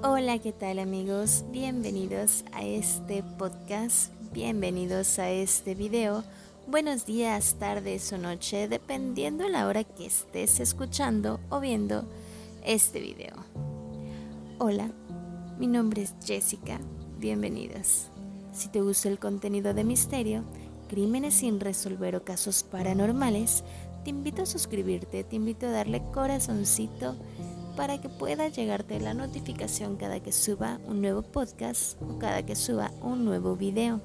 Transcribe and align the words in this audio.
Hola, 0.00 0.38
¿qué 0.38 0.52
tal 0.52 0.78
amigos? 0.78 1.44
Bienvenidos 1.50 2.44
a 2.52 2.62
este 2.62 3.24
podcast, 3.36 4.12
bienvenidos 4.32 5.18
a 5.18 5.28
este 5.30 5.74
video. 5.74 6.22
Buenos 6.68 7.04
días, 7.04 7.56
tardes 7.58 8.12
o 8.12 8.18
noche, 8.18 8.68
dependiendo 8.68 9.48
la 9.48 9.66
hora 9.66 9.82
que 9.82 10.06
estés 10.06 10.60
escuchando 10.60 11.40
o 11.50 11.58
viendo 11.58 12.04
este 12.64 13.00
video. 13.00 13.34
Hola, 14.58 14.88
mi 15.58 15.66
nombre 15.66 16.02
es 16.02 16.14
Jessica, 16.24 16.78
bienvenidos. 17.18 18.06
Si 18.52 18.68
te 18.68 18.80
gusta 18.82 19.08
el 19.08 19.18
contenido 19.18 19.74
de 19.74 19.82
misterio, 19.82 20.44
crímenes 20.88 21.34
sin 21.34 21.58
resolver 21.58 22.14
o 22.14 22.22
casos 22.22 22.62
paranormales, 22.62 23.64
te 24.04 24.10
invito 24.10 24.42
a 24.42 24.46
suscribirte, 24.46 25.24
te 25.24 25.34
invito 25.34 25.66
a 25.66 25.72
darle 25.72 26.04
corazoncito 26.12 27.16
para 27.78 28.00
que 28.00 28.08
pueda 28.08 28.48
llegarte 28.48 28.98
la 28.98 29.14
notificación 29.14 29.94
cada 29.94 30.18
que 30.18 30.32
suba 30.32 30.80
un 30.88 31.00
nuevo 31.00 31.22
podcast 31.22 31.96
o 32.02 32.18
cada 32.18 32.44
que 32.44 32.56
suba 32.56 32.90
un 33.02 33.24
nuevo 33.24 33.54
video. 33.54 34.00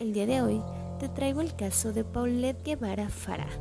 El 0.00 0.12
día 0.12 0.26
de 0.26 0.42
hoy 0.42 0.60
te 0.98 1.08
traigo 1.08 1.40
el 1.40 1.54
caso 1.54 1.92
de 1.92 2.02
Paulette 2.02 2.64
Guevara 2.64 3.08
Farah, 3.08 3.52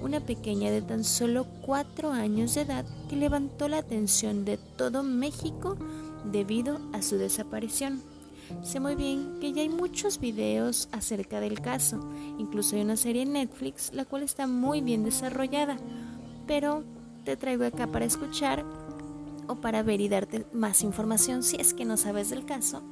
una 0.00 0.20
pequeña 0.20 0.70
de 0.70 0.80
tan 0.80 1.04
solo 1.04 1.46
4 1.66 2.12
años 2.12 2.54
de 2.54 2.62
edad 2.62 2.86
que 3.10 3.16
levantó 3.16 3.68
la 3.68 3.76
atención 3.76 4.46
de 4.46 4.56
todo 4.56 5.02
México 5.02 5.76
debido 6.32 6.80
a 6.94 7.02
su 7.02 7.18
desaparición. 7.18 8.00
Sé 8.62 8.80
muy 8.80 8.94
bien 8.94 9.36
que 9.38 9.52
ya 9.52 9.60
hay 9.60 9.68
muchos 9.68 10.18
videos 10.18 10.88
acerca 10.92 11.40
del 11.40 11.60
caso, 11.60 12.00
incluso 12.38 12.74
hay 12.74 12.80
una 12.80 12.96
serie 12.96 13.20
en 13.20 13.34
Netflix 13.34 13.92
la 13.92 14.06
cual 14.06 14.22
está 14.22 14.46
muy 14.46 14.80
bien 14.80 15.04
desarrollada, 15.04 15.76
pero 16.46 16.84
te 17.26 17.36
traigo 17.36 17.66
acá 17.66 17.86
para 17.86 18.06
escuchar 18.06 18.64
o 19.48 19.56
para 19.56 19.82
ver 19.82 20.00
y 20.00 20.08
darte 20.08 20.46
más 20.52 20.82
información 20.82 21.42
si 21.42 21.56
es 21.56 21.74
que 21.74 21.84
no 21.84 21.96
sabes 21.96 22.30
del 22.30 22.44
caso. 22.44 22.82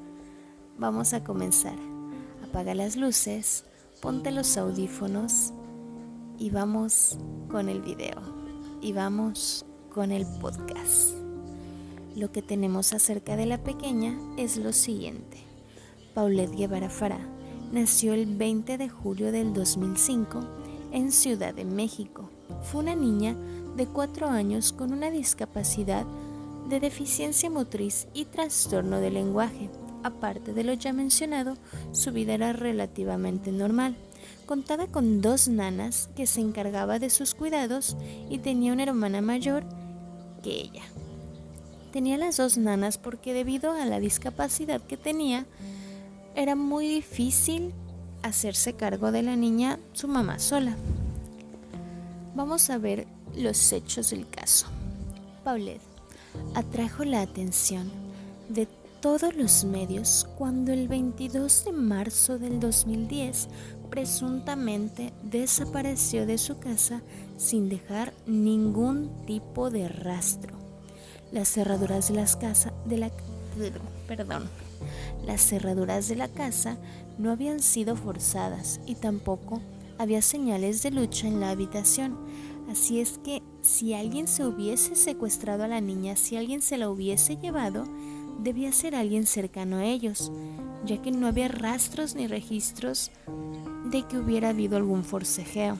Vamos 0.79 1.13
a 1.13 1.23
comenzar. 1.23 1.77
Apaga 2.43 2.75
las 2.75 2.97
luces, 2.97 3.65
ponte 4.01 4.31
los 4.31 4.57
audífonos 4.57 5.53
y 6.39 6.51
vamos 6.51 7.19
con 7.49 7.69
el 7.69 7.83
video. 7.83 8.21
Y 8.81 8.93
vamos 8.93 9.65
con 9.91 10.13
el 10.13 10.27
podcast. 10.41 11.15
Lo 12.15 12.33
que 12.33 12.43
tenemos 12.43 12.93
acerca 12.93 13.37
de 13.37 13.47
la 13.47 13.63
pequeña 13.63 14.19
es 14.37 14.57
lo 14.57 14.73
siguiente. 14.73 15.39
Paulette 16.15 16.57
Guevara 16.57 16.89
Farah 16.89 17.27
nació 17.73 18.15
el 18.15 18.27
20 18.37 18.79
de 18.79 18.89
julio 18.89 19.33
del 19.33 19.53
2005 19.53 20.41
en 20.93 21.13
Ciudad 21.13 21.55
de 21.55 21.65
México. 21.65 22.31
Fue 22.63 22.81
una 22.83 22.95
niña 22.95 23.37
de 23.77 23.87
4 23.87 24.29
años 24.29 24.73
con 24.73 24.93
una 24.93 25.11
discapacidad 25.11 26.07
de 26.69 26.81
deficiencia 26.81 27.51
motriz 27.51 28.09
y 28.13 28.25
trastorno 28.25 29.01
de 29.01 29.11
lenguaje. 29.11 29.71
Aparte 30.03 30.53
de 30.53 30.65
lo 30.65 30.73
ya 30.75 30.93
mencionado, 30.93 31.57
su 31.93 32.13
vida 32.13 32.35
era 32.35 32.53
relativamente 32.53 33.53
normal. 33.53 33.97
Contaba 34.47 34.87
con 34.87 35.21
dos 35.21 35.49
nanas 35.49 36.09
que 36.17 36.27
se 36.27 36.41
encargaba 36.41 36.99
de 36.99 37.11
sus 37.11 37.35
cuidados 37.35 37.97
y 38.31 38.39
tenía 38.39 38.73
una 38.73 38.85
hermana 38.85 39.21
mayor 39.21 39.65
que 40.43 40.51
ella. 40.51 40.83
Tenía 41.93 42.19
las 42.19 42.37
dos 42.37 42.59
nanas 42.59 42.99
porque 42.99 43.33
debido 43.33 43.73
a 43.73 43.85
la 43.87 44.01
discapacidad 44.01 44.81
que 44.81 44.97
tenía, 44.97 45.47
era 46.35 46.55
muy 46.55 46.87
difícil 46.87 47.73
hacerse 48.23 48.75
cargo 48.75 49.13
de 49.13 49.23
la 49.23 49.37
niña 49.37 49.79
su 49.93 50.07
mamá 50.07 50.39
sola. 50.39 50.77
Vamos 52.35 52.69
a 52.71 52.79
ver 52.79 53.07
los 53.35 53.73
hechos 53.73 54.11
del 54.11 54.29
caso. 54.29 54.67
Paulette 55.43 55.96
atrajo 56.55 57.05
la 57.05 57.23
atención 57.23 57.91
de 58.49 58.67
todos 59.01 59.35
los 59.37 59.65
medios 59.65 60.29
cuando 60.37 60.73
el 60.73 60.89
22 60.89 61.65
de 61.67 61.73
marzo 61.73 62.39
del 62.39 62.59
2010 62.61 63.49
presuntamente 63.91 65.13
desapareció 65.23 66.27
de 66.27 66.39
su 66.39 66.59
casa 66.59 67.03
sin 67.37 67.69
dejar 67.69 68.13
ningún 68.27 69.11
tipo 69.27 69.71
de 69.71 69.89
rastro. 69.89 70.57
Las 71.33 71.49
cerraduras 71.49 72.09
de 72.09 72.15
las 72.15 72.37
casas 72.37 72.73
de 72.85 72.99
la 72.99 73.11
perdón, 74.07 74.49
las 75.25 75.41
cerraduras 75.41 76.09
de 76.09 76.17
la 76.17 76.29
casa 76.29 76.77
no 77.19 77.31
habían 77.31 77.61
sido 77.61 77.97
forzadas 77.97 78.81
y 78.87 78.95
tampoco 78.97 79.61
había 79.99 80.23
señales 80.23 80.83
de 80.83 80.91
lucha 80.91 81.27
en 81.27 81.41
la 81.41 81.51
habitación. 81.51 82.17
Así 82.71 83.01
es 83.01 83.19
que 83.19 83.43
si 83.63 83.95
alguien 83.95 84.27
se 84.27 84.45
hubiese 84.45 84.97
secuestrado 84.97 85.65
a 85.65 85.69
la 85.69 85.81
niña, 85.81 86.17
si 86.17 86.37
alguien 86.37 86.63
se 86.63 86.77
la 86.79 86.91
hubiese 86.91 87.37
llevado, 87.37 87.85
debía 88.43 88.73
ser 88.73 88.95
alguien 88.95 89.27
cercano 89.27 89.77
a 89.77 89.85
ellos, 89.85 90.33
ya 90.85 91.01
que 91.01 91.11
no 91.11 91.27
había 91.27 91.49
rastros 91.49 92.15
ni 92.15 92.27
registros 92.27 93.11
de 93.91 94.03
que 94.03 94.19
hubiera 94.19 94.51
habido 94.51 94.77
algún 94.77 95.05
forcejeo. 95.05 95.79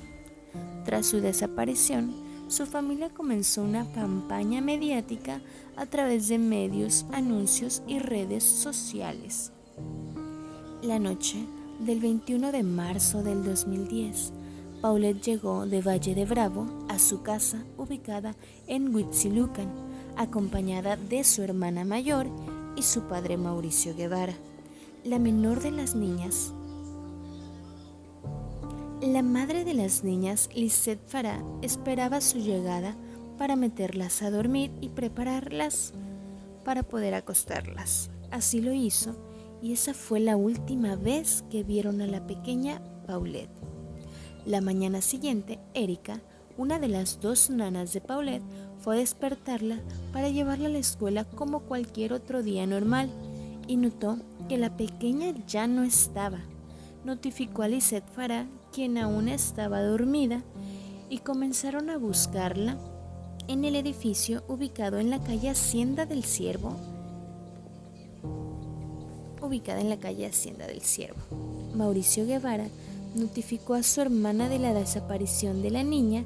Tras 0.85 1.07
su 1.07 1.21
desaparición, 1.21 2.15
su 2.49 2.65
familia 2.65 3.11
comenzó 3.11 3.63
una 3.63 3.91
campaña 3.93 4.61
mediática 4.61 5.41
a 5.77 5.87
través 5.87 6.29
de 6.29 6.39
medios, 6.39 7.05
anuncios 7.13 7.83
y 7.89 7.99
redes 7.99 8.45
sociales. 8.45 9.53
La 10.83 11.01
noche 11.01 11.45
del 11.81 11.99
21 11.99 12.53
de 12.53 12.63
marzo 12.63 13.23
del 13.25 13.45
2010, 13.45 14.33
Paulette 14.81 15.23
llegó 15.23 15.67
de 15.67 15.81
Valle 15.81 16.15
de 16.15 16.25
Bravo 16.25 16.67
a 16.89 16.99
su 16.99 17.23
casa 17.23 17.65
ubicada 17.77 18.35
en 18.67 18.95
Huitzilucan, 18.95 19.73
acompañada 20.17 20.97
de 20.97 21.25
su 21.25 21.43
hermana 21.43 21.85
mayor 21.85 22.27
y 22.77 22.83
su 22.83 23.03
padre 23.03 23.37
Mauricio 23.37 23.95
Guevara. 23.95 24.35
La 25.05 25.19
menor 25.19 25.61
de 25.61 25.71
las 25.71 25.95
niñas 25.95 26.53
la 29.03 29.23
madre 29.23 29.65
de 29.65 29.75
las 29.75 30.05
niñas, 30.05 30.49
Lisette 30.55 31.07
Farah, 31.07 31.45
esperaba 31.61 32.23
su 32.23 32.39
llegada 32.39 32.97
para 33.37 33.55
meterlas 33.55 34.23
a 34.23 34.31
dormir 34.31 34.73
y 34.81 34.89
prepararlas 34.89 35.93
para 36.65 36.83
poder 36.83 37.15
acostarlas. 37.15 38.11
Así 38.31 38.63
lo 38.63 38.73
hizo 38.73 39.15
y 39.61 39.75
esa 39.75 39.93
fue 39.93 40.21
la 40.21 40.37
última 40.37 40.97
vez 40.97 41.45
que 41.51 41.63
vieron 41.63 42.01
a 42.01 42.07
la 42.07 42.27
pequeña 42.27 42.81
Paulette. 43.07 43.66
La 44.47 44.61
mañana 44.61 45.03
siguiente, 45.03 45.59
Erika, 45.75 46.21
una 46.57 46.79
de 46.79 46.87
las 46.87 47.21
dos 47.21 47.51
nanas 47.51 47.93
de 47.93 48.01
Paulette, 48.01 48.45
fue 48.81 48.95
a 48.95 48.99
despertarla 49.01 49.81
para 50.13 50.29
llevarla 50.29 50.69
a 50.69 50.71
la 50.71 50.79
escuela 50.79 51.25
como 51.25 51.61
cualquier 51.61 52.13
otro 52.13 52.45
día 52.45 52.65
normal 52.65 53.11
y 53.67 53.77
notó 53.77 54.19
que 54.49 54.57
la 54.57 54.77
pequeña 54.77 55.35
ya 55.49 55.67
no 55.67 55.83
estaba. 55.83 56.39
Notificó 57.05 57.63
a 57.63 57.69
Lisette 57.69 58.09
Farah 58.15 58.47
quien 58.73 58.99
aún 58.99 59.29
estaba 59.29 59.83
dormida, 59.83 60.43
y 61.09 61.19
comenzaron 61.19 61.91
a 61.91 61.99
buscarla 61.99 62.77
en 63.49 63.65
el 63.65 63.77
edificio 63.77 64.45
ubicado 64.49 64.99
en 64.99 65.11
la 65.11 65.23
calle 65.23 65.51
Hacienda 65.51 66.05
del 66.05 66.25
Ciervo, 66.25 66.77
ubicada 69.41 69.81
en 69.81 69.89
la 69.89 69.99
calle 69.99 70.27
Hacienda 70.27 70.67
del 70.67 70.81
Ciervo. 70.81 71.21
Mauricio 71.75 72.27
Guevara 72.27 72.69
notificó 73.17 73.75
a 73.75 73.83
su 73.83 74.01
hermana 74.01 74.49
de 74.49 74.59
la 74.59 74.73
desaparición 74.75 75.63
de 75.63 75.71
la 75.71 75.83
niña, 75.83 76.25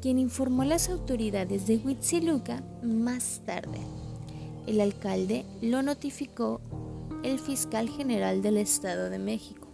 quien 0.00 0.18
informó 0.18 0.62
a 0.62 0.66
las 0.66 0.88
autoridades 0.88 1.66
de 1.66 1.78
Huitziluca 1.78 2.62
más 2.82 3.40
tarde. 3.44 3.78
El 4.66 4.80
alcalde 4.80 5.44
lo 5.62 5.82
notificó 5.82 6.60
el 7.22 7.38
fiscal 7.38 7.88
general 7.88 8.42
del 8.42 8.56
Estado 8.56 9.10
de 9.10 9.18
México. 9.18 9.66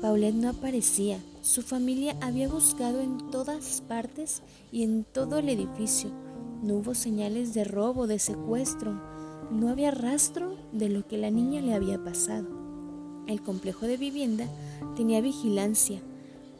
Paulette 0.00 0.34
no 0.34 0.48
aparecía. 0.48 1.18
Su 1.42 1.62
familia 1.62 2.16
había 2.20 2.48
buscado 2.48 3.00
en 3.00 3.30
todas 3.30 3.82
partes 3.82 4.42
y 4.72 4.82
en 4.82 5.04
todo 5.04 5.38
el 5.38 5.48
edificio. 5.48 6.10
No 6.62 6.76
hubo 6.76 6.94
señales 6.94 7.52
de 7.52 7.64
robo, 7.64 8.06
de 8.06 8.18
secuestro. 8.18 8.92
No 9.50 9.68
había 9.68 9.90
rastro 9.90 10.56
de 10.72 10.88
lo 10.88 11.06
que 11.06 11.18
la 11.18 11.30
niña 11.30 11.60
le 11.60 11.74
había 11.74 12.02
pasado. 12.02 12.46
El 13.26 13.42
complejo 13.42 13.86
de 13.86 13.96
vivienda 13.96 14.46
tenía 14.96 15.20
vigilancia, 15.20 16.00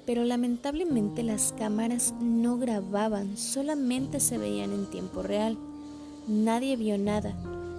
pero 0.06 0.24
lamentablemente 0.24 1.22
las 1.22 1.52
cámaras 1.52 2.14
no 2.20 2.58
grababan, 2.58 3.36
solamente 3.36 4.20
se 4.20 4.38
veían 4.38 4.72
en 4.72 4.86
tiempo 4.86 5.22
real. 5.22 5.56
Nadie 6.26 6.76
vio 6.76 6.98
nada, 6.98 7.34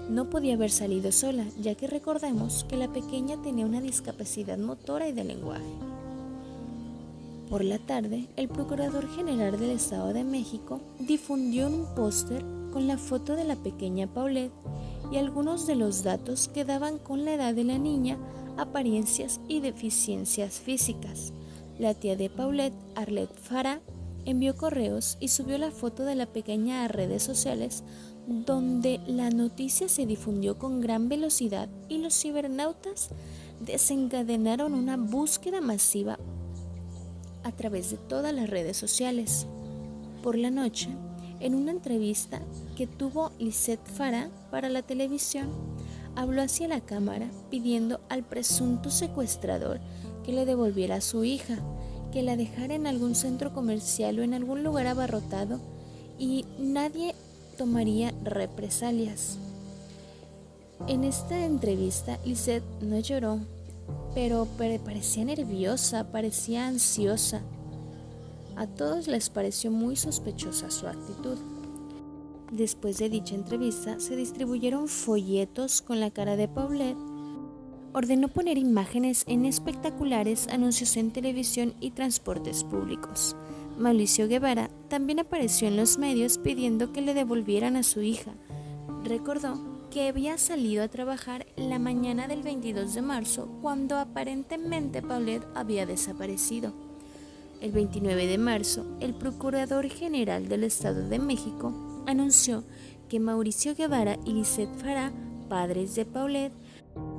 no 0.10 0.30
podía 0.30 0.56
haber 0.56 0.72
salido 0.72 1.12
sola, 1.12 1.46
ya 1.60 1.76
que 1.76 1.88
recordemos 1.88 2.66
que 2.66 2.78
la 2.78 2.92
pequeña 2.92 3.42
tenía 3.42 3.66
una 3.66 3.82
discapacidad 3.82 4.58
motora 4.58 5.08
y 5.08 5.14
de 5.14 5.24
lenguaje. 5.24 5.74
Por 7.50 7.64
la 7.66 7.80
tarde, 7.80 8.28
el 8.38 8.48
Procurador 8.48 9.10
General 9.14 9.60
del 9.60 9.72
Estado 9.72 10.14
de 10.14 10.24
México 10.24 10.80
difundió 11.00 11.68
un 11.68 11.86
póster 11.96 12.44
con 12.72 12.88
la 12.88 12.98
foto 12.98 13.36
de 13.36 13.44
la 13.44 13.58
pequeña 13.58 14.08
Paulette 14.08 14.54
y 15.12 15.18
algunos 15.18 15.68
de 15.68 15.76
los 15.76 16.04
datos 16.04 16.48
que 16.48 16.64
daban 16.64 16.98
con 16.98 17.26
la 17.26 17.34
edad 17.34 17.54
de 17.54 17.66
la 17.66 17.78
niña, 17.78 18.18
apariencias 18.62 19.42
y 19.48 19.60
deficiencias 19.60 20.60
físicas. 20.60 21.34
La 21.80 21.94
tía 21.94 22.16
de 22.16 22.30
Paulette, 22.30 22.76
Arlette 22.96 23.36
Farah, 23.36 23.82
envió 24.26 24.56
correos 24.56 25.18
y 25.20 25.30
subió 25.30 25.58
la 25.58 25.72
foto 25.72 26.04
de 26.04 26.16
la 26.16 26.28
pequeña 26.28 26.86
a 26.86 26.88
redes 26.88 27.24
sociales 27.24 27.84
donde 28.28 29.00
la 29.08 29.30
noticia 29.30 29.90
se 29.90 30.06
difundió 30.06 30.58
con 30.58 30.80
gran 30.80 31.10
velocidad 31.10 31.70
y 31.90 31.98
los 31.98 32.14
cibernautas 32.14 33.10
desencadenaron 33.60 34.74
una 34.74 34.98
búsqueda 34.98 35.60
masiva 35.60 36.20
a 37.44 37.52
través 37.52 37.92
de 37.92 37.98
todas 37.98 38.34
las 38.34 38.50
redes 38.50 38.78
sociales. 38.78 39.48
Por 40.22 40.38
la 40.38 40.52
noche, 40.52 40.90
en 41.40 41.56
una 41.56 41.72
entrevista 41.72 42.42
que 42.78 42.86
tuvo 42.86 43.32
Lisette 43.40 43.88
Farah 43.88 44.30
para 44.52 44.70
la 44.70 44.84
televisión, 44.84 45.50
habló 46.16 46.42
hacia 46.42 46.68
la 46.68 46.82
cámara 46.82 47.30
pidiendo 47.50 48.00
al 48.10 48.24
presunto 48.24 48.90
secuestrador 48.90 49.80
que 50.24 50.34
le 50.34 50.46
devolviera 50.46 50.96
a 50.96 51.02
su 51.02 51.24
hija, 51.24 51.58
que 52.12 52.22
la 52.24 52.36
dejara 52.36 52.76
en 52.76 52.88
algún 52.88 53.16
centro 53.16 53.54
comercial 53.54 54.20
o 54.20 54.24
en 54.24 54.34
algún 54.34 54.64
lugar 54.64 54.88
abarrotado 54.88 55.60
y 56.20 56.46
nadie 56.60 57.16
tomaría 57.58 58.14
represalias. 58.24 59.38
En 60.88 61.04
esta 61.04 61.46
entrevista, 61.46 62.20
Lisette 62.26 62.64
no 62.82 63.00
lloró, 63.00 63.40
pero 64.14 64.48
parecía 64.84 65.26
nerviosa, 65.26 66.12
parecía 66.12 66.68
ansiosa. 66.68 67.42
A 68.56 68.68
todos 68.68 69.08
les 69.08 69.30
pareció 69.30 69.72
muy 69.72 69.96
sospechosa 69.96 70.70
su 70.72 70.88
actitud. 70.88 71.38
Después 72.52 72.98
de 72.98 73.08
dicha 73.08 73.34
entrevista, 73.34 74.02
se 74.02 74.18
distribuyeron 74.18 74.90
folletos 74.90 75.82
con 75.82 76.02
la 76.02 76.12
cara 76.12 76.36
de 76.36 76.50
Paulette. 76.50 76.98
Ordenó 77.94 78.28
poner 78.28 78.58
imágenes 78.58 79.24
en 79.28 79.46
espectaculares 79.46 80.50
anuncios 80.50 80.98
en 80.98 81.12
televisión 81.12 81.74
y 81.80 81.92
transportes 81.92 82.66
públicos. 82.66 83.38
Mauricio 83.78 84.28
Guevara 84.28 84.70
también 84.90 85.20
apareció 85.20 85.70
en 85.70 85.78
los 85.78 85.98
medios 85.98 86.40
pidiendo 86.40 86.92
que 86.92 87.00
le 87.00 87.14
devolvieran 87.14 87.78
a 87.78 87.84
su 87.84 88.02
hija. 88.02 88.34
Recordó 89.06 89.58
que 89.90 90.10
había 90.10 90.38
salido 90.38 90.84
a 90.84 90.90
trabajar 90.90 91.48
la 91.56 91.80
mañana 91.80 92.28
del 92.28 92.44
22 92.44 92.94
de 92.94 93.02
marzo 93.02 93.48
cuando 93.62 93.98
aparentemente 93.98 95.02
Paulette 95.02 95.48
había 95.56 95.86
desaparecido. 95.86 96.74
El 97.62 97.72
29 97.72 98.28
de 98.28 98.38
marzo, 98.38 98.86
el 99.00 99.14
Procurador 99.14 99.88
General 99.88 100.50
del 100.50 100.66
Estado 100.66 101.08
de 101.08 101.20
México 101.20 101.91
anunció 102.08 102.64
que 103.10 103.20
Mauricio 103.20 103.76
Guevara 103.76 104.18
y 104.26 104.34
Lisette 104.34 104.74
Farah, 104.78 105.12
padres 105.50 105.96
de 105.96 106.06
Paulette, 106.06 106.54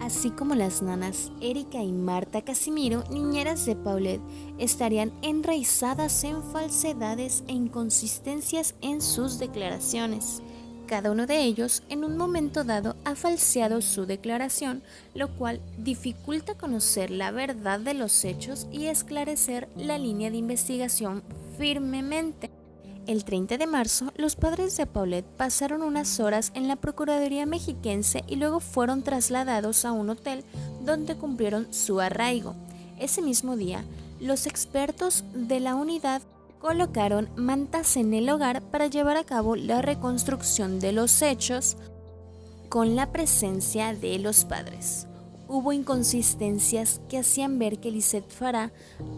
así 0.01 0.31
como 0.31 0.55
las 0.55 0.83
nanas 0.83 1.31
Erika 1.41 1.83
y 1.83 1.93
Marta 1.93 2.43
Casimiro, 2.43 3.05
niñeras 3.11 3.67
de 3.67 3.77
Paulette, 3.77 4.23
estarían 4.59 5.13
enraizadas 5.23 6.25
en 6.25 6.43
falsedades 6.43 7.45
e 7.47 7.53
inconsistencias 7.53 8.75
en 8.81 9.01
sus 9.03 9.39
declaraciones. 9.39 10.43
Cada 10.87 11.11
uno 11.11 11.27
de 11.27 11.43
ellos 11.43 11.83
en 11.89 12.05
un 12.05 12.17
momento 12.17 12.65
dado 12.65 12.97
ha 13.05 13.15
falseado 13.15 13.81
su 13.81 14.05
declaración, 14.05 14.83
lo 15.15 15.35
cual 15.37 15.61
dificulta 15.79 16.55
conocer 16.55 17.11
la 17.11 17.31
verdad 17.31 17.81
de 17.81 17.95
los 17.95 18.25
hechos 18.25 18.67
y 18.71 18.87
esclarecer 18.87 19.69
la 19.77 19.97
línea 19.97 20.31
de 20.31 20.37
investigación 20.37 21.23
firmemente. 21.57 22.51
El 23.09 23.25
30 23.25 23.59
de 23.59 23.67
marzo, 23.67 24.13
los 24.17 24.37
padres 24.37 24.77
de 24.77 24.87
Paulette 24.87 25.27
pasaron 25.37 25.83
unas 25.83 26.21
horas 26.21 26.53
en 26.55 26.69
la 26.69 26.77
Procuraduría 26.77 27.47
mexiquense 27.47 28.23
y 28.29 28.37
luego 28.37 28.61
fueron 28.61 29.03
trasladados 29.03 29.85
a 29.85 29.91
un 29.91 30.11
hotel 30.11 30.45
donde 30.85 31.17
cumplieron 31.17 31.73
su 31.75 32.01
arraigo. 32.01 32.55
Ese 33.01 33.21
mismo 33.21 33.57
día, 33.57 33.85
los 34.21 34.47
expertos 34.47 35.25
de 35.35 35.59
la 35.59 35.75
unidad 35.75 36.23
colocaron 36.61 37.29
mantas 37.35 37.97
en 37.97 38.15
el 38.15 38.31
hogar 38.31 38.63
para 38.63 38.87
llevar 38.87 39.17
a 39.17 39.25
cabo 39.25 39.57
la 39.57 39.83
reconstrucción 39.83 40.79
de 40.79 40.93
los 40.93 41.23
hechos 41.23 41.77
con 42.69 42.95
la 42.95 43.11
presencia 43.11 43.95
de 43.95 44.21
los 44.21 44.45
padres. 44.45 45.09
Hubo 45.49 45.73
inconsistencias 45.73 47.01
que 47.09 47.19
hacían 47.19 47.59
ver 47.59 47.81
que 47.81 47.91
Lisette 47.91 48.31
Farah 48.31 48.71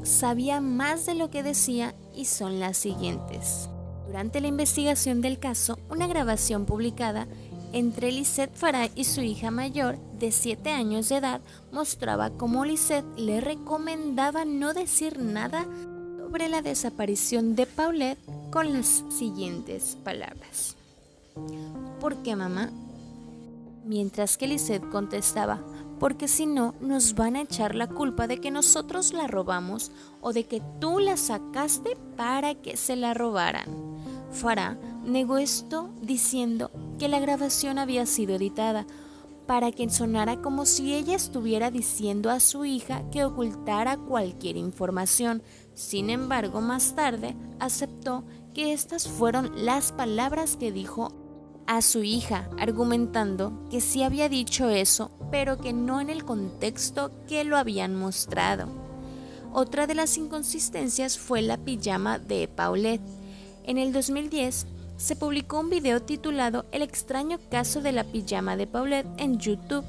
sabía 0.04 0.62
más 0.62 1.04
de 1.04 1.14
lo 1.14 1.28
que 1.28 1.42
decía 1.42 1.94
y 2.14 2.24
son 2.24 2.60
las 2.60 2.78
siguientes. 2.78 3.68
Durante 4.14 4.40
la 4.40 4.46
investigación 4.46 5.20
del 5.20 5.40
caso, 5.40 5.76
una 5.90 6.06
grabación 6.06 6.66
publicada 6.66 7.26
entre 7.72 8.12
Lisette 8.12 8.54
Farah 8.54 8.88
y 8.94 9.02
su 9.02 9.22
hija 9.22 9.50
mayor, 9.50 9.98
de 10.20 10.30
7 10.30 10.70
años 10.70 11.08
de 11.08 11.16
edad, 11.16 11.40
mostraba 11.72 12.30
cómo 12.30 12.64
Lisette 12.64 13.04
le 13.18 13.40
recomendaba 13.40 14.44
no 14.44 14.72
decir 14.72 15.18
nada 15.18 15.66
sobre 16.16 16.48
la 16.48 16.62
desaparición 16.62 17.56
de 17.56 17.66
Paulette 17.66 18.20
con 18.52 18.72
las 18.72 19.02
siguientes 19.10 19.98
palabras. 20.04 20.76
¿Por 21.98 22.22
qué, 22.22 22.36
mamá? 22.36 22.70
Mientras 23.84 24.36
que 24.36 24.46
Lisette 24.46 24.88
contestaba, 24.90 25.60
porque 25.98 26.28
si 26.28 26.46
no 26.46 26.76
nos 26.80 27.16
van 27.16 27.34
a 27.34 27.42
echar 27.42 27.74
la 27.74 27.88
culpa 27.88 28.28
de 28.28 28.40
que 28.40 28.52
nosotros 28.52 29.12
la 29.12 29.26
robamos 29.26 29.90
o 30.20 30.32
de 30.32 30.44
que 30.44 30.62
tú 30.78 31.00
la 31.00 31.16
sacaste 31.16 31.96
para 32.16 32.54
que 32.54 32.76
se 32.76 32.94
la 32.94 33.12
robaran. 33.12 33.94
Farah 34.34 34.76
negó 35.04 35.38
esto 35.38 35.90
diciendo 36.02 36.70
que 36.98 37.08
la 37.08 37.20
grabación 37.20 37.78
había 37.78 38.04
sido 38.04 38.34
editada 38.34 38.86
para 39.46 39.70
que 39.72 39.88
sonara 39.90 40.40
como 40.40 40.66
si 40.66 40.94
ella 40.94 41.14
estuviera 41.14 41.70
diciendo 41.70 42.30
a 42.30 42.40
su 42.40 42.64
hija 42.64 43.02
que 43.10 43.24
ocultara 43.24 43.96
cualquier 43.96 44.56
información. 44.56 45.42
Sin 45.74 46.10
embargo, 46.10 46.60
más 46.60 46.94
tarde 46.94 47.36
aceptó 47.60 48.24
que 48.54 48.72
estas 48.72 49.06
fueron 49.06 49.52
las 49.64 49.92
palabras 49.92 50.56
que 50.56 50.72
dijo 50.72 51.12
a 51.66 51.80
su 51.82 52.02
hija, 52.02 52.48
argumentando 52.58 53.66
que 53.70 53.80
sí 53.80 54.02
había 54.02 54.28
dicho 54.28 54.68
eso, 54.68 55.10
pero 55.30 55.58
que 55.58 55.72
no 55.72 56.00
en 56.00 56.10
el 56.10 56.24
contexto 56.24 57.10
que 57.26 57.44
lo 57.44 57.56
habían 57.56 57.96
mostrado. 57.96 58.68
Otra 59.52 59.86
de 59.86 59.94
las 59.94 60.16
inconsistencias 60.18 61.18
fue 61.18 61.40
la 61.42 61.56
pijama 61.58 62.18
de 62.18 62.48
Paulette 62.48 63.23
en 63.64 63.78
el 63.78 63.92
2010 63.92 64.66
se 64.96 65.16
publicó 65.16 65.60
un 65.60 65.70
video 65.70 66.00
titulado 66.00 66.66
El 66.72 66.82
extraño 66.82 67.38
caso 67.50 67.80
de 67.80 67.92
la 67.92 68.04
pijama 68.04 68.56
de 68.56 68.66
Paulette 68.66 69.08
en 69.16 69.38
YouTube. 69.38 69.84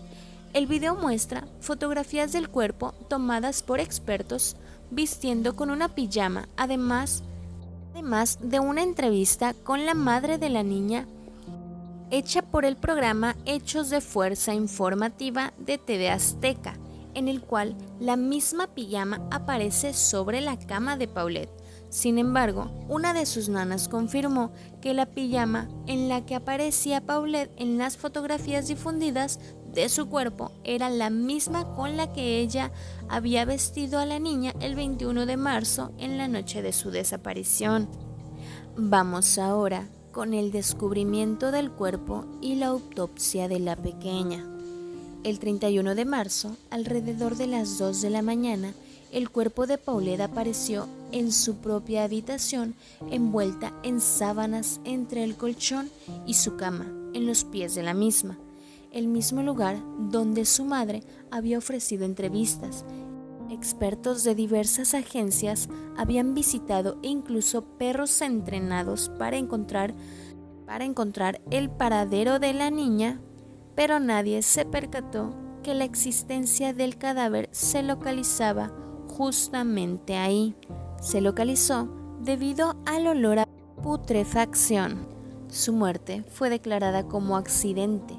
El 0.53 0.67
video 0.67 0.95
muestra 0.95 1.47
fotografías 1.59 2.31
del 2.31 2.49
cuerpo 2.49 2.93
tomadas 3.09 3.61
por 3.61 3.79
expertos 3.79 4.55
vistiendo 4.91 5.55
con 5.55 5.69
una 5.69 5.89
pijama, 5.89 6.47
además, 6.57 7.23
de 8.41 8.59
una 8.59 8.83
entrevista 8.83 9.53
con 9.53 9.85
la 9.85 9.93
madre 9.93 10.37
de 10.37 10.49
la 10.49 10.63
niña 10.63 11.07
hecha 12.11 12.41
por 12.43 12.65
el 12.65 12.77
programa 12.77 13.35
Hechos 13.45 13.89
de 13.89 13.99
Fuerza 13.99 14.53
Informativa 14.53 15.53
de 15.57 15.77
TV 15.77 16.09
Azteca, 16.09 16.77
en 17.13 17.27
el 17.27 17.41
cual 17.41 17.75
la 17.99 18.15
misma 18.15 18.67
pijama 18.67 19.21
aparece 19.31 19.93
sobre 19.93 20.39
la 20.41 20.57
cama 20.57 20.97
de 20.97 21.07
Paulette. 21.07 21.64
Sin 21.95 22.17
embargo, 22.17 22.69
una 22.89 23.13
de 23.13 23.25
sus 23.25 23.47
nanas 23.47 23.87
confirmó 23.87 24.51
que 24.81 24.93
la 24.93 25.05
pijama 25.05 25.69
en 25.87 26.09
la 26.09 26.25
que 26.25 26.35
aparecía 26.35 26.99
Paulette 26.99 27.53
en 27.55 27.77
las 27.77 27.95
fotografías 27.95 28.67
difundidas 28.67 29.39
de 29.73 29.87
su 29.87 30.09
cuerpo 30.09 30.51
era 30.65 30.89
la 30.89 31.09
misma 31.09 31.73
con 31.73 31.95
la 31.95 32.11
que 32.11 32.41
ella 32.41 32.73
había 33.07 33.45
vestido 33.45 33.97
a 33.97 34.05
la 34.05 34.19
niña 34.19 34.51
el 34.59 34.75
21 34.75 35.25
de 35.25 35.37
marzo 35.37 35.93
en 35.97 36.17
la 36.17 36.27
noche 36.27 36.61
de 36.61 36.73
su 36.73 36.91
desaparición. 36.91 37.87
Vamos 38.75 39.37
ahora 39.37 39.87
con 40.11 40.33
el 40.33 40.51
descubrimiento 40.51 41.51
del 41.51 41.71
cuerpo 41.71 42.25
y 42.41 42.55
la 42.55 42.67
autopsia 42.67 43.47
de 43.47 43.59
la 43.59 43.77
pequeña. 43.77 44.45
El 45.23 45.39
31 45.39 45.95
de 45.95 46.03
marzo, 46.03 46.57
alrededor 46.71 47.37
de 47.37 47.47
las 47.47 47.77
2 47.77 48.01
de 48.01 48.09
la 48.09 48.21
mañana, 48.21 48.73
el 49.15 49.29
cuerpo 49.29 49.65
de 49.65 49.77
Paulette 49.77 50.19
apareció 50.19 50.89
en 51.13 51.31
su 51.31 51.55
propia 51.55 52.03
habitación, 52.03 52.75
envuelta 53.09 53.71
en 53.81 54.01
sábanas 54.01 54.81
entre 54.83 55.23
el 55.23 55.37
colchón 55.37 55.89
y 56.27 56.33
su 56.33 56.57
cama, 56.57 56.85
en 57.13 57.25
los 57.25 57.45
pies 57.45 57.75
de 57.75 57.83
la 57.83 57.93
misma, 57.93 58.37
el 58.91 59.07
mismo 59.07 59.41
lugar 59.41 59.77
donde 60.11 60.43
su 60.43 60.65
madre 60.65 61.01
había 61.31 61.59
ofrecido 61.59 62.03
entrevistas. 62.03 62.83
Expertos 63.49 64.25
de 64.25 64.35
diversas 64.35 64.93
agencias 64.93 65.69
habían 65.95 66.33
visitado 66.33 66.97
e 67.01 67.07
incluso 67.07 67.63
perros 67.77 68.19
entrenados 68.19 69.09
para 69.17 69.37
encontrar, 69.37 69.95
para 70.65 70.83
encontrar 70.83 71.39
el 71.51 71.69
paradero 71.69 72.37
de 72.39 72.53
la 72.53 72.69
niña, 72.69 73.21
pero 73.75 74.01
nadie 74.01 74.41
se 74.41 74.65
percató 74.65 75.33
que 75.63 75.73
la 75.73 75.85
existencia 75.85 76.73
del 76.73 76.97
cadáver 76.97 77.47
se 77.53 77.81
localizaba 77.81 78.73
justamente 79.17 80.17
ahí. 80.17 80.55
Se 81.01 81.21
localizó 81.21 81.87
debido 82.21 82.75
al 82.85 83.07
olor 83.07 83.39
a 83.39 83.47
putrefacción. 83.81 85.07
Su 85.49 85.71
muerte 85.73 86.23
fue 86.29 86.49
declarada 86.49 87.07
como 87.07 87.37
accidente 87.37 88.15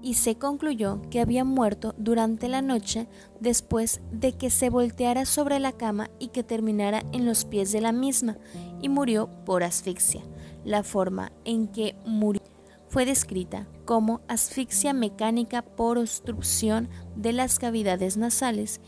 y 0.00 0.14
se 0.14 0.36
concluyó 0.36 1.02
que 1.10 1.20
había 1.20 1.44
muerto 1.44 1.94
durante 1.98 2.48
la 2.48 2.62
noche 2.62 3.08
después 3.40 4.00
de 4.12 4.32
que 4.32 4.48
se 4.48 4.70
volteara 4.70 5.26
sobre 5.26 5.58
la 5.58 5.72
cama 5.72 6.08
y 6.18 6.28
que 6.28 6.42
terminara 6.42 7.02
en 7.12 7.26
los 7.26 7.44
pies 7.44 7.72
de 7.72 7.80
la 7.80 7.92
misma 7.92 8.38
y 8.80 8.88
murió 8.88 9.28
por 9.44 9.62
asfixia. 9.62 10.22
La 10.64 10.84
forma 10.84 11.32
en 11.44 11.68
que 11.68 11.96
murió 12.06 12.42
fue 12.88 13.04
descrita 13.04 13.66
como 13.84 14.22
asfixia 14.28 14.92
mecánica 14.92 15.62
por 15.62 15.98
obstrucción 15.98 16.88
de 17.16 17.32
las 17.32 17.58
cavidades 17.58 18.16
nasales, 18.16 18.80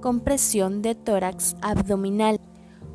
compresión 0.00 0.82
de 0.82 0.94
tórax 0.94 1.56
abdominal. 1.62 2.40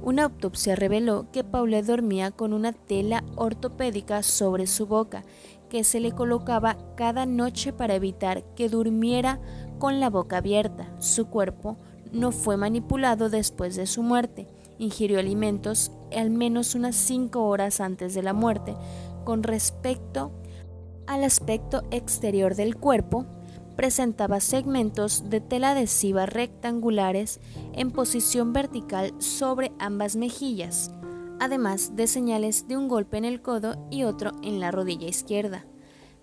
Una 0.01 0.25
autopsia 0.25 0.75
reveló 0.75 1.31
que 1.31 1.43
Paulette 1.43 1.87
dormía 1.87 2.31
con 2.31 2.53
una 2.53 2.73
tela 2.73 3.23
ortopédica 3.35 4.21
sobre 4.23 4.67
su 4.67 4.85
boca, 4.85 5.23
que 5.69 5.83
se 5.83 5.99
le 5.99 6.11
colocaba 6.11 6.77
cada 6.95 7.25
noche 7.25 7.73
para 7.73 7.95
evitar 7.95 8.43
que 8.55 8.69
durmiera 8.69 9.39
con 9.79 9.99
la 9.99 10.09
boca 10.09 10.37
abierta. 10.37 10.93
Su 10.99 11.27
cuerpo 11.27 11.77
no 12.11 12.31
fue 12.31 12.55
manipulado 12.55 13.29
después 13.29 13.75
de 13.75 13.87
su 13.87 14.03
muerte. 14.03 14.47
Ingirió 14.77 15.19
alimentos 15.19 15.91
al 16.15 16.29
menos 16.29 16.75
unas 16.75 16.95
5 16.95 17.43
horas 17.43 17.81
antes 17.81 18.13
de 18.13 18.21
la 18.21 18.33
muerte. 18.33 18.75
Con 19.23 19.43
respecto 19.43 20.31
al 21.07 21.23
aspecto 21.23 21.83
exterior 21.91 22.55
del 22.55 22.75
cuerpo, 22.75 23.25
presentaba 23.75 24.39
segmentos 24.39 25.29
de 25.29 25.41
tela 25.41 25.71
adhesiva 25.71 26.25
rectangulares 26.25 27.39
en 27.73 27.91
posición 27.91 28.53
vertical 28.53 29.13
sobre 29.19 29.71
ambas 29.79 30.15
mejillas, 30.15 30.91
además 31.39 31.95
de 31.95 32.07
señales 32.07 32.67
de 32.67 32.77
un 32.77 32.87
golpe 32.87 33.17
en 33.17 33.25
el 33.25 33.41
codo 33.41 33.87
y 33.91 34.03
otro 34.03 34.31
en 34.43 34.59
la 34.59 34.71
rodilla 34.71 35.07
izquierda. 35.07 35.65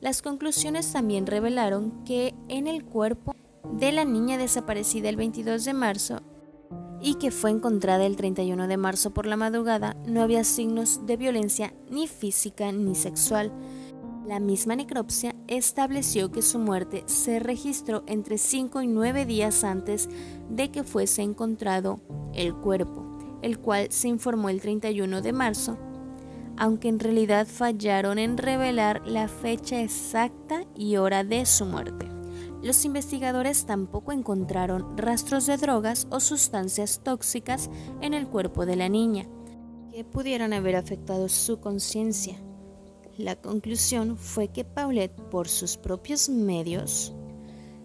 Las 0.01 0.23
conclusiones 0.23 0.93
también 0.93 1.27
revelaron 1.27 2.05
que 2.05 2.35
en 2.49 2.67
el 2.67 2.85
cuerpo 2.85 3.35
de 3.73 3.93
la 3.93 4.05
niña 4.05 4.39
desaparecida 4.39 5.09
el 5.09 5.17
22 5.17 5.65
de 5.65 5.75
marzo 5.75 6.23
y 7.01 7.15
que 7.15 7.31
fue 7.31 7.51
encontrada 7.51 8.07
el 8.07 8.17
31 8.17 8.69
de 8.69 8.77
marzo 8.77 9.13
por 9.13 9.27
la 9.27 9.37
madrugada 9.37 9.97
no 10.07 10.23
había 10.23 10.45
signos 10.45 11.07
de 11.07 11.17
violencia 11.17 11.75
ni 11.91 12.07
física 12.07 12.71
ni 12.73 12.95
sexual, 12.95 13.53
la 14.27 14.41
misma 14.41 14.77
necropsia 14.77 15.35
estableció 15.49 16.31
que 16.31 16.43
su 16.43 16.59
muerte 16.59 17.03
se 17.07 17.39
registró 17.41 18.05
entre 18.07 18.39
5 18.39 18.83
y 18.83 18.87
9 18.87 19.27
días 19.27 19.65
antes 19.65 20.09
de 20.49 20.71
que 20.71 20.85
fuese 20.85 21.23
encontrado 21.23 22.01
el 22.33 22.55
cuerpo, 22.55 23.05
el 23.43 23.59
cual 23.59 23.89
se 23.91 24.09
informó 24.09 24.49
el 24.49 24.61
31 24.61 25.23
de 25.23 25.33
marzo, 25.33 25.77
aunque 26.57 26.89
en 26.89 27.01
realidad 27.01 27.47
fallaron 27.47 28.19
en 28.19 28.39
revelar 28.39 29.03
la 29.07 29.29
fecha 29.29 29.81
exacta 29.81 30.65
y 30.77 30.97
hora 30.97 31.25
de 31.25 31.45
su 31.45 31.65
muerte. 31.65 32.09
Los 32.63 32.85
investigadores 32.85 33.67
tampoco 33.67 34.13
encontraron 34.13 34.97
rastros 34.97 35.47
de 35.47 35.57
drogas 35.57 36.07
o 36.11 36.21
sustancias 36.21 37.01
tóxicas 37.03 37.69
en 38.01 38.15
el 38.15 38.29
cuerpo 38.29 38.67
de 38.67 38.77
la 38.77 38.89
niña, 38.89 39.27
que 39.93 40.05
pudieran 40.05 40.53
haber 40.53 40.77
afectado 40.77 41.29
su 41.29 41.59
conciencia. 41.59 42.39
La 43.19 43.37
conclusión 43.37 44.17
fue 44.17 44.49
que 44.49 44.65
Paulette, 44.65 45.15
por 45.31 45.49
sus 45.49 45.77
propios 45.77 46.29
medios, 46.29 47.13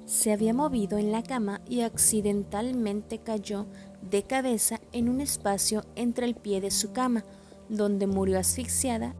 se 0.06 0.32
había 0.32 0.54
movido 0.54 0.98
en 0.98 1.12
la 1.12 1.22
cama 1.22 1.60
y 1.68 1.82
accidentalmente 1.82 3.20
cayó 3.20 3.66
de 4.10 4.24
cabeza 4.24 4.80
en 4.94 5.10
un 5.10 5.20
espacio 5.20 5.84
entre 5.96 6.26
el 6.26 6.36
pie 6.36 6.62
de 6.62 6.72
su 6.72 6.94
cama, 6.94 7.26
donde 7.68 8.08
murió 8.08 8.40
asfixiada 8.40 9.16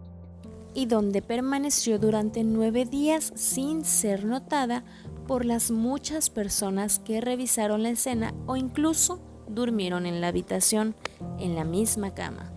y 0.74 0.86
donde 0.86 1.22
permaneció 1.22 2.00
durante 2.00 2.46
nueve 2.46 2.86
días 2.86 3.34
sin 3.36 3.84
ser 3.84 4.24
notada 4.24 4.86
por 5.28 5.44
las 5.44 5.72
muchas 5.72 6.30
personas 6.30 7.00
que 7.00 7.20
revisaron 7.20 7.84
la 7.84 7.90
escena 7.90 8.34
o 8.46 8.56
incluso 8.56 9.20
durmieron 9.50 10.06
en 10.06 10.22
la 10.22 10.30
habitación 10.30 10.96
en 11.40 11.56
la 11.56 11.66
misma 11.66 12.14
cama. 12.14 12.57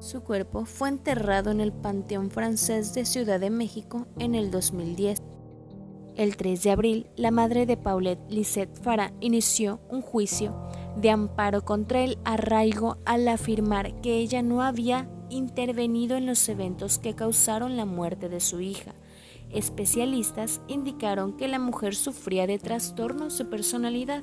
Su 0.00 0.22
cuerpo 0.22 0.64
fue 0.64 0.90
enterrado 0.90 1.50
en 1.50 1.60
el 1.60 1.72
Panteón 1.72 2.30
Francés 2.30 2.94
de 2.94 3.04
Ciudad 3.04 3.40
de 3.40 3.50
México 3.50 4.06
en 4.20 4.36
el 4.36 4.52
2010. 4.52 5.20
El 6.14 6.36
3 6.36 6.62
de 6.62 6.70
abril, 6.70 7.06
la 7.16 7.32
madre 7.32 7.66
de 7.66 7.76
Paulette, 7.76 8.20
Lisette 8.30 8.78
Farah, 8.80 9.12
inició 9.20 9.80
un 9.88 10.02
juicio 10.02 10.56
de 10.96 11.10
amparo 11.10 11.64
contra 11.64 12.04
el 12.04 12.16
arraigo 12.24 12.98
al 13.06 13.26
afirmar 13.26 14.00
que 14.00 14.18
ella 14.18 14.40
no 14.40 14.62
había 14.62 15.10
intervenido 15.30 16.16
en 16.16 16.26
los 16.26 16.48
eventos 16.48 16.98
que 16.98 17.14
causaron 17.14 17.76
la 17.76 17.84
muerte 17.84 18.28
de 18.28 18.40
su 18.40 18.60
hija. 18.60 18.94
Especialistas 19.50 20.60
indicaron 20.68 21.36
que 21.36 21.48
la 21.48 21.58
mujer 21.58 21.96
sufría 21.96 22.46
de 22.46 22.58
trastornos 22.58 23.36
de 23.36 23.44
personalidad. 23.46 24.22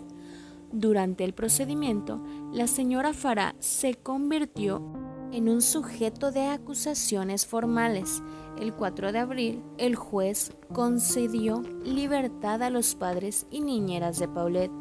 Durante 0.72 1.24
el 1.26 1.34
procedimiento, 1.34 2.24
la 2.54 2.68
señora 2.68 3.14
Farah 3.14 3.56
se 3.60 3.96
convirtió 3.96 5.05
en 5.36 5.50
un 5.50 5.62
sujeto 5.62 6.32
de 6.32 6.46
acusaciones 6.48 7.46
formales. 7.46 8.24
El 8.58 8.74
4 8.74 9.12
de 9.12 9.20
abril, 9.20 9.64
el 9.78 9.96
juez 9.96 10.56
concedió 10.72 11.62
libertad 11.84 12.64
a 12.64 12.70
los 12.70 12.96
padres 12.96 13.46
y 13.52 13.60
niñeras 13.60 14.18
de 14.18 14.30
Paulette. 14.30 14.72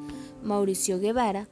Mauricio 0.44 1.00
Guevara 1.00 1.48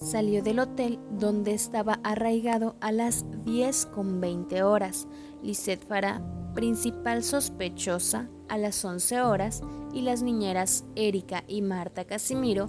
salió 0.00 0.42
del 0.42 0.58
hotel 0.58 0.98
donde 1.12 1.54
estaba 1.54 2.00
arraigado 2.02 2.74
a 2.80 2.90
las 2.90 3.24
10 3.44 3.86
con 3.86 4.20
20 4.20 4.64
horas. 4.64 5.06
Lisette 5.44 5.86
Farah, 5.86 6.20
principal 6.52 7.22
sospechosa, 7.22 8.28
a 8.48 8.58
las 8.58 8.84
11 8.84 9.20
horas 9.20 9.62
y 9.92 10.00
las 10.00 10.22
niñeras 10.22 10.84
Erika 10.96 11.44
y 11.46 11.62
Marta 11.62 12.04
Casimiro 12.04 12.68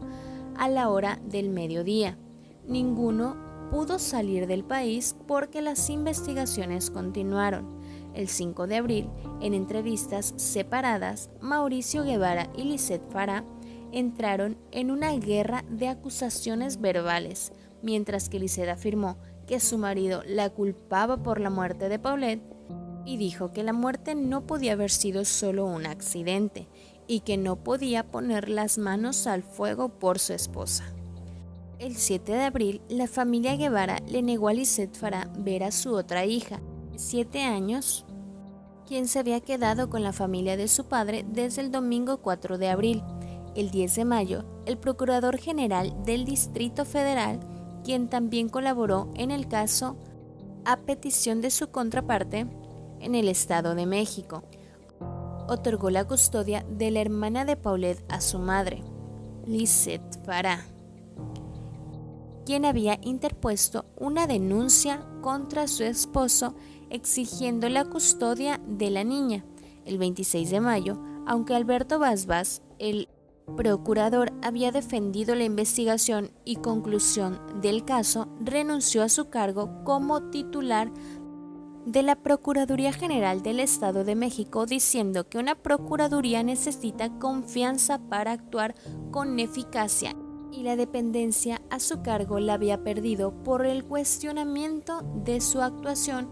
a 0.56 0.70
la 0.70 0.90
hora 0.90 1.20
del 1.26 1.50
mediodía. 1.50 2.20
Ninguno 2.68 3.51
pudo 3.72 4.00
salir 4.00 4.48
del 4.48 4.66
país 4.66 5.16
porque 5.28 5.62
las 5.62 5.90
investigaciones 5.90 6.92
continuaron. 6.92 7.80
El 8.14 8.28
5 8.28 8.68
de 8.68 8.76
abril, 8.76 9.10
en 9.40 9.54
entrevistas 9.54 10.34
separadas, 10.36 11.30
Mauricio 11.40 12.04
Guevara 12.04 12.50
y 12.58 12.66
Lisette 12.66 13.10
Farah 13.10 13.46
entraron 13.94 14.58
en 14.72 14.92
una 14.92 15.14
guerra 15.14 15.64
de 15.70 15.88
acusaciones 15.88 16.82
verbales, 16.82 17.54
mientras 17.82 18.28
que 18.28 18.40
Lisette 18.40 18.70
afirmó 18.70 19.18
que 19.48 19.62
su 19.62 19.78
marido 19.78 20.22
la 20.28 20.50
culpaba 20.50 21.24
por 21.24 21.40
la 21.40 21.50
muerte 21.50 21.88
de 21.88 21.98
Paulette 21.98 22.44
y 23.06 23.16
dijo 23.16 23.54
que 23.54 23.64
la 23.64 23.74
muerte 23.74 24.16
no 24.16 24.46
podía 24.46 24.74
haber 24.74 24.92
sido 24.92 25.24
solo 25.24 25.66
un 25.66 25.86
accidente 25.86 26.68
y 27.08 27.22
que 27.22 27.38
no 27.38 27.64
podía 27.64 28.12
poner 28.12 28.50
las 28.50 28.78
manos 28.78 29.28
al 29.28 29.44
fuego 29.44 29.90
por 29.90 30.20
su 30.20 30.34
esposa. 30.34 30.94
El 31.82 31.96
7 31.96 32.32
de 32.34 32.44
abril, 32.44 32.82
la 32.90 33.08
familia 33.08 33.56
Guevara 33.56 33.98
le 34.08 34.22
negó 34.22 34.50
a 34.50 34.54
Lisette 34.54 34.96
Farah 34.96 35.28
ver 35.40 35.64
a 35.64 35.72
su 35.72 35.96
otra 35.96 36.28
hija, 36.28 36.62
de 36.92 37.00
7 37.00 37.42
años, 37.42 38.06
quien 38.86 39.08
se 39.08 39.18
había 39.18 39.40
quedado 39.40 39.90
con 39.90 40.04
la 40.04 40.14
familia 40.14 40.58
de 40.58 40.68
su 40.68 40.86
padre 40.86 41.26
desde 41.28 41.62
el 41.62 41.72
domingo 41.72 42.18
4 42.18 42.60
de 42.60 42.70
abril. 42.70 43.04
El 43.56 43.72
10 43.72 43.96
de 43.96 44.06
mayo, 44.06 44.46
el 44.68 44.78
Procurador 44.78 45.40
General 45.40 45.92
del 46.06 46.24
Distrito 46.24 46.86
Federal, 46.86 47.40
quien 47.84 48.10
también 48.10 48.48
colaboró 48.48 49.10
en 49.16 49.32
el 49.32 49.48
caso 49.48 49.98
a 50.66 50.82
petición 50.82 51.42
de 51.42 51.50
su 51.50 51.72
contraparte 51.72 52.46
en 53.00 53.16
el 53.16 53.28
Estado 53.28 53.74
de 53.74 53.88
México, 53.88 54.44
otorgó 55.48 55.90
la 55.90 56.06
custodia 56.06 56.64
de 56.70 56.92
la 56.92 57.02
hermana 57.02 57.44
de 57.44 57.58
Paulette 57.58 58.06
a 58.08 58.22
su 58.22 58.38
madre, 58.38 58.84
Lisette 59.48 60.24
Farah 60.24 60.64
quien 62.46 62.66
había 62.66 63.00
interpuesto 63.02 63.86
una 63.98 64.28
denuncia 64.28 65.06
contra 65.22 65.68
su 65.68 65.84
esposo 65.84 66.56
exigiendo 66.90 67.70
la 67.70 67.86
custodia 67.86 68.60
de 68.68 68.90
la 68.90 69.04
niña. 69.04 69.46
El 69.86 69.98
26 69.98 70.50
de 70.50 70.60
mayo, 70.60 71.02
aunque 71.26 71.56
Alberto 71.56 72.00
Basbas, 72.00 72.62
el 72.80 73.10
procurador, 73.56 74.32
había 74.42 74.72
defendido 74.72 75.36
la 75.36 75.44
investigación 75.44 76.32
y 76.46 76.58
conclusión 76.58 77.40
del 77.62 77.86
caso, 77.86 78.28
renunció 78.40 79.04
a 79.04 79.10
su 79.10 79.30
cargo 79.30 79.84
como 79.84 80.30
titular 80.30 80.92
de 81.86 82.04
la 82.04 82.16
Procuraduría 82.16 82.94
General 82.94 83.42
del 83.42 83.60
Estado 83.60 84.04
de 84.04 84.16
México 84.16 84.66
diciendo 84.66 85.28
que 85.28 85.40
una 85.40 85.56
Procuraduría 85.56 86.44
necesita 86.44 87.10
confianza 87.18 87.98
para 87.98 88.34
actuar 88.34 88.76
con 89.10 89.40
eficacia 89.40 90.16
y 90.52 90.64
la 90.64 90.76
dependencia 90.76 91.62
a 91.70 91.80
su 91.80 92.02
cargo 92.02 92.40
la 92.40 92.56
había 92.56 92.84
perdido 92.84 93.32
por 93.44 93.66
el 93.66 93.84
cuestionamiento 93.84 95.02
de 95.24 95.42
su 95.42 95.62
actuación 95.62 96.30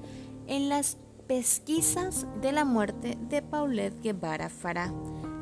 en 0.48 0.70
las 0.70 0.98
pesquisas 1.28 2.26
de 2.42 2.52
la 2.52 2.66
muerte 2.66 3.18
de 3.30 3.42
Paulette 3.42 4.02
Guevara 4.02 4.50
Farah. 4.50 4.92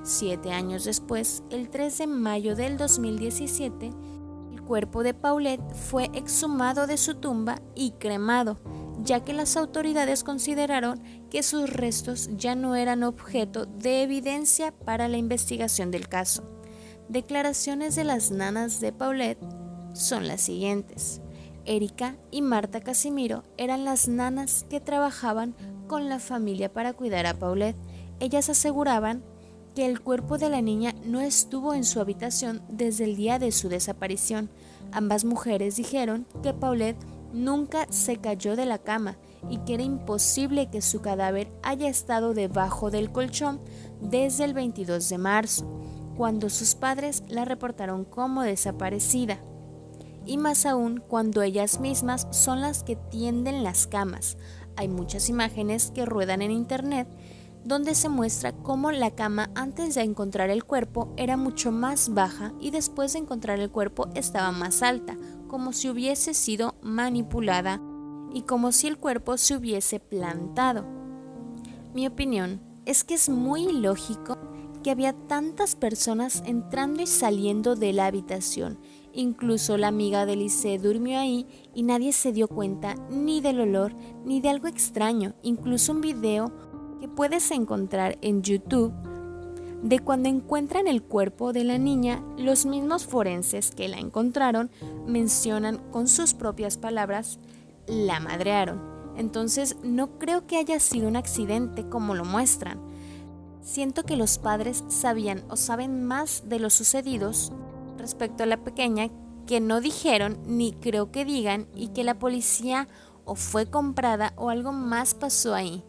Siete 0.03 0.51
años 0.51 0.83
después, 0.83 1.43
el 1.49 1.69
3 1.69 1.97
de 1.97 2.07
mayo 2.07 2.55
del 2.55 2.77
2017, 2.77 3.89
el 4.51 4.61
cuerpo 4.61 5.03
de 5.03 5.13
Paulette 5.13 5.73
fue 5.73 6.09
exhumado 6.13 6.87
de 6.87 6.97
su 6.97 7.15
tumba 7.15 7.61
y 7.73 7.91
cremado, 7.91 8.57
ya 9.03 9.23
que 9.23 9.33
las 9.33 9.57
autoridades 9.57 10.23
consideraron 10.23 11.01
que 11.29 11.43
sus 11.43 11.69
restos 11.69 12.29
ya 12.35 12.55
no 12.55 12.75
eran 12.75 13.03
objeto 13.03 13.65
de 13.65 14.03
evidencia 14.03 14.71
para 14.71 15.07
la 15.07 15.17
investigación 15.17 15.91
del 15.91 16.07
caso. 16.09 16.56
Declaraciones 17.09 17.95
de 17.95 18.03
las 18.03 18.31
nanas 18.31 18.81
de 18.81 18.91
Paulette 18.91 19.39
son 19.93 20.27
las 20.27 20.41
siguientes. 20.41 21.21
Erika 21.65 22.17
y 22.31 22.41
Marta 22.41 22.81
Casimiro 22.81 23.43
eran 23.57 23.85
las 23.85 24.09
nanas 24.09 24.65
que 24.69 24.81
trabajaban 24.81 25.55
con 25.87 26.09
la 26.09 26.19
familia 26.19 26.71
para 26.71 26.93
cuidar 26.93 27.25
a 27.25 27.33
Paulette. 27.33 27.77
ellas 28.19 28.49
aseguraban 28.49 29.23
que 29.73 29.85
el 29.85 30.01
cuerpo 30.01 30.37
de 30.37 30.49
la 30.49 30.61
niña 30.61 30.95
no 31.05 31.21
estuvo 31.21 31.73
en 31.73 31.83
su 31.83 32.01
habitación 32.01 32.61
desde 32.67 33.03
el 33.03 33.15
día 33.15 33.39
de 33.39 33.51
su 33.51 33.69
desaparición. 33.69 34.49
Ambas 34.91 35.23
mujeres 35.23 35.75
dijeron 35.75 36.25
que 36.43 36.53
Paulette 36.53 37.05
nunca 37.31 37.85
se 37.89 38.17
cayó 38.17 38.55
de 38.55 38.65
la 38.65 38.79
cama 38.79 39.17
y 39.49 39.59
que 39.59 39.75
era 39.75 39.83
imposible 39.83 40.69
que 40.69 40.81
su 40.81 41.01
cadáver 41.01 41.51
haya 41.63 41.87
estado 41.87 42.33
debajo 42.33 42.91
del 42.91 43.11
colchón 43.11 43.61
desde 44.01 44.45
el 44.45 44.53
22 44.53 45.07
de 45.09 45.17
marzo, 45.17 45.79
cuando 46.17 46.49
sus 46.49 46.75
padres 46.75 47.23
la 47.29 47.45
reportaron 47.45 48.03
como 48.03 48.41
desaparecida. 48.41 49.39
Y 50.25 50.37
más 50.37 50.65
aún 50.65 50.97
cuando 51.07 51.43
ellas 51.43 51.79
mismas 51.79 52.27
son 52.31 52.59
las 52.59 52.83
que 52.83 52.95
tienden 52.95 53.63
las 53.63 53.87
camas. 53.87 54.37
Hay 54.75 54.87
muchas 54.87 55.29
imágenes 55.29 55.91
que 55.91 56.05
ruedan 56.05 56.41
en 56.41 56.51
internet 56.51 57.07
donde 57.63 57.95
se 57.95 58.07
muestra 58.07 58.53
cómo 58.53 58.91
la 58.91 59.11
cama 59.11 59.49
antes 59.53 59.93
de 59.95 60.01
encontrar 60.01 60.49
el 60.49 60.63
cuerpo 60.63 61.13
era 61.17 61.35
mucho 61.35 61.71
más 61.71 62.13
baja 62.13 62.53
y 62.61 62.71
después 62.71 63.13
de 63.13 63.19
encontrar 63.19 63.59
el 63.59 63.69
cuerpo 63.69 64.07
estaba 64.15 64.51
más 64.51 64.81
alta, 64.81 65.17
como 65.47 65.73
si 65.73 65.89
hubiese 65.89 66.33
sido 66.33 66.75
manipulada 66.81 67.81
y 68.33 68.43
como 68.43 68.71
si 68.71 68.87
el 68.87 68.97
cuerpo 68.97 69.37
se 69.37 69.57
hubiese 69.57 69.99
plantado. 69.99 70.85
Mi 71.93 72.07
opinión 72.07 72.61
es 72.85 73.03
que 73.03 73.15
es 73.15 73.27
muy 73.27 73.67
ilógico 73.67 74.37
que 74.81 74.91
había 74.91 75.13
tantas 75.13 75.75
personas 75.75 76.43
entrando 76.45 77.01
y 77.01 77.07
saliendo 77.07 77.75
de 77.75 77.93
la 77.93 78.05
habitación. 78.05 78.79
Incluso 79.13 79.77
la 79.77 79.87
amiga 79.87 80.25
de 80.25 80.35
Lice 80.35 80.77
durmió 80.77 81.19
ahí 81.19 81.47
y 81.73 81.83
nadie 81.83 82.13
se 82.13 82.31
dio 82.31 82.47
cuenta 82.47 82.95
ni 83.09 83.41
del 83.41 83.59
olor 83.59 83.93
ni 84.25 84.41
de 84.41 84.49
algo 84.49 84.67
extraño. 84.67 85.33
Incluso 85.41 85.91
un 85.91 86.01
video 86.01 86.51
que 86.99 87.07
puedes 87.07 87.49
encontrar 87.51 88.17
en 88.21 88.41
YouTube 88.43 88.93
de 89.81 89.99
cuando 89.99 90.27
encuentran 90.27 90.87
el 90.87 91.03
cuerpo 91.03 91.53
de 91.53 91.63
la 91.63 91.77
niña, 91.77 92.23
los 92.37 92.65
mismos 92.65 93.05
forenses 93.05 93.71
que 93.71 93.87
la 93.87 93.97
encontraron 93.97 94.71
mencionan 95.05 95.77
con 95.91 96.07
sus 96.07 96.33
propias 96.33 96.77
palabras, 96.77 97.39
la 97.85 98.19
madrearon. 98.19 98.81
Entonces 99.17 99.77
no 99.83 100.17
creo 100.19 100.45
que 100.47 100.57
haya 100.57 100.79
sido 100.79 101.07
un 101.07 101.15
accidente 101.15 101.87
como 101.87 102.15
lo 102.15 102.25
muestran. 102.25 102.79
Siento 103.67 104.03
que 104.03 104.15
los 104.15 104.37
padres 104.37 104.85
sabían 104.87 105.43
o 105.49 105.57
saben 105.57 106.05
más 106.05 106.43
de 106.47 106.57
los 106.57 106.73
sucedidos 106.73 107.51
respecto 107.97 108.43
a 108.43 108.45
la 108.45 108.63
pequeña 108.63 109.09
que 109.45 109.59
no 109.59 109.81
dijeron 109.81 110.39
ni 110.47 110.71
creo 110.71 111.11
que 111.11 111.25
digan 111.25 111.67
y 111.75 111.89
que 111.89 112.05
la 112.05 112.17
policía 112.17 112.87
o 113.25 113.35
fue 113.35 113.69
comprada 113.69 114.31
o 114.37 114.49
algo 114.49 114.71
más 114.71 115.15
pasó 115.15 115.53
ahí. 115.53 115.83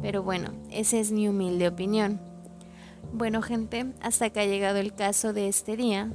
Pero 0.00 0.22
bueno, 0.22 0.52
esa 0.70 0.96
es 0.96 1.12
mi 1.12 1.28
humilde 1.28 1.68
opinión. 1.68 2.18
Bueno 3.12 3.42
gente, 3.42 3.92
hasta 4.00 4.24
acá 4.24 4.40
ha 4.40 4.46
llegado 4.46 4.78
el 4.78 4.94
caso 4.94 5.34
de 5.34 5.48
este 5.48 5.76
día. 5.76 6.10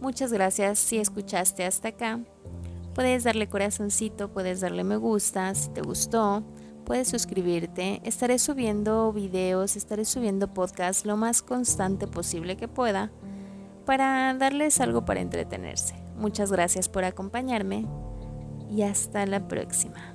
Muchas 0.00 0.32
gracias 0.32 0.78
si 0.78 0.98
escuchaste 0.98 1.64
hasta 1.64 1.88
acá. 1.88 2.20
Puedes 2.94 3.24
darle 3.24 3.48
corazoncito, 3.48 4.32
puedes 4.32 4.60
darle 4.60 4.84
me 4.84 4.98
gusta 4.98 5.52
si 5.56 5.70
te 5.70 5.80
gustó, 5.80 6.44
puedes 6.84 7.08
suscribirte. 7.08 8.00
Estaré 8.04 8.38
subiendo 8.38 9.12
videos, 9.12 9.76
estaré 9.76 10.04
subiendo 10.04 10.52
podcasts 10.52 11.04
lo 11.06 11.16
más 11.16 11.42
constante 11.42 12.06
posible 12.06 12.56
que 12.56 12.68
pueda 12.68 13.10
para 13.84 14.34
darles 14.34 14.80
algo 14.80 15.04
para 15.04 15.20
entretenerse. 15.20 15.94
Muchas 16.16 16.52
gracias 16.52 16.88
por 16.88 17.04
acompañarme 17.04 17.86
y 18.70 18.82
hasta 18.82 19.26
la 19.26 19.46
próxima. 19.48 20.13